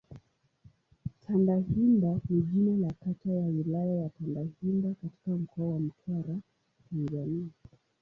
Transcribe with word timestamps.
Tandahimba 1.21 2.21
ni 2.29 2.41
jina 2.41 2.77
la 2.87 2.93
kata 2.93 3.29
ya 3.31 3.45
Wilaya 3.47 3.95
ya 3.95 4.09
Tandahimba 4.09 4.89
katika 5.01 5.31
Mkoa 5.31 5.67
wa 5.73 5.79
Mtwara, 5.79 6.37
Tanzania. 6.91 7.49